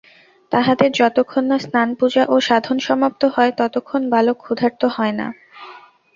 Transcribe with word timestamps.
তাহাদের 0.51 0.89
যতক্ষণ 0.91 1.43
না 1.45 1.57
স্নান-পূজা 1.59 2.23
ও 2.27 2.35
সাধন 2.39 2.77
সমাপ্ত 2.79 3.21
হয়, 3.35 3.51
ততক্ষণ 3.57 4.01
বালক 4.09 4.37
ক্ষুধার্ত 4.39 4.81
হয় 4.95 5.13
না। 5.19 5.27